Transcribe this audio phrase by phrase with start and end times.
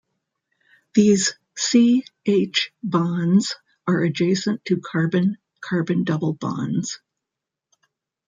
[0.95, 3.55] These C-H bonds
[3.85, 6.99] are adjacent to carbon-carbon double bonds.